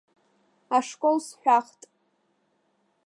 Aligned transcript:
Ашкол 0.77 1.17
сҳәахт! 1.27 1.81